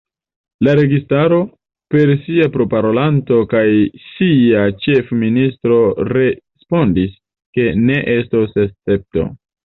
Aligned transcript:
La 0.67 0.71
registaro, 0.77 1.35
per 1.95 2.13
sia 2.21 2.45
proparolanto 2.55 3.37
kaj 3.51 3.61
sia 4.05 4.63
ĉefministro 4.85 5.77
respondis 6.17 7.13
ke 7.59 7.67
ne 7.83 7.99
estos 8.15 8.57
escepto. 8.65 9.27